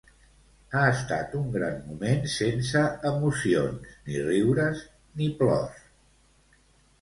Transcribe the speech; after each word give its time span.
Ha 0.77 0.85
estat 0.93 1.35
un 1.39 1.43
gran 1.55 1.75
moment 1.89 2.25
sense 2.35 2.81
emocions, 3.11 3.93
ni 4.09 4.25
riures 4.31 4.83
ni 5.21 5.29
plors. 5.43 5.85